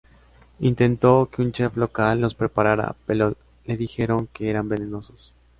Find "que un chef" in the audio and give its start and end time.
1.31-1.77